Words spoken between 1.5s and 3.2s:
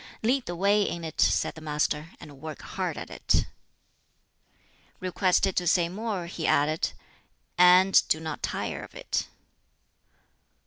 the Master, "and work hard at